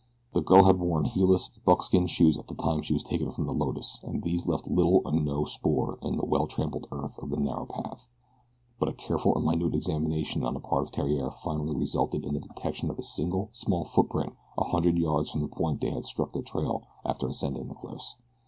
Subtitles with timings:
[0.33, 3.53] The girl had worn heelless buckskin shoes at the time she was taken from the
[3.53, 7.37] Lotus, and these left little or no spoor in the well tramped earth of the
[7.37, 8.07] narrow path;
[8.79, 12.39] but a careful and minute examination on the part of Theriere finally resulted in the
[12.39, 16.33] detection of a single small footprint a hundred yards from the point they had struck
[16.33, 18.15] the trail after ascending the cliffs.